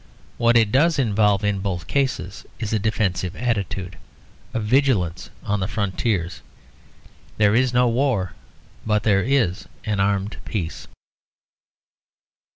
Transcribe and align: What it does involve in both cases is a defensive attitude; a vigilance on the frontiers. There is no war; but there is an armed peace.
What 0.39 0.57
it 0.57 0.71
does 0.71 0.97
involve 0.97 1.43
in 1.43 1.59
both 1.59 1.85
cases 1.85 2.43
is 2.57 2.73
a 2.73 2.79
defensive 2.79 3.35
attitude; 3.35 3.99
a 4.51 4.59
vigilance 4.59 5.29
on 5.43 5.59
the 5.59 5.67
frontiers. 5.67 6.41
There 7.37 7.53
is 7.53 7.71
no 7.71 7.87
war; 7.87 8.33
but 8.83 9.03
there 9.03 9.21
is 9.21 9.67
an 9.83 9.99
armed 9.99 10.37
peace. 10.43 10.87